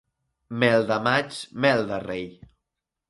Mel 0.63 0.87
de 0.91 0.97
maig, 1.07 1.37
mel 1.67 1.85
de 1.93 2.01
rei. 2.09 2.27